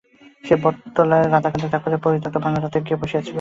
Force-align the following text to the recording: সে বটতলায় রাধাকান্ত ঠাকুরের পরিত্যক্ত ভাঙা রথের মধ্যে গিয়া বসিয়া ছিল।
সে 0.43 0.53
বটতলায় 0.63 1.25
রাধাকান্ত 1.25 1.65
ঠাকুরের 1.73 2.03
পরিত্যক্ত 2.03 2.35
ভাঙা 2.37 2.57
রথের 2.57 2.65
মধ্যে 2.65 2.85
গিয়া 2.87 3.01
বসিয়া 3.01 3.21
ছিল। 3.21 3.29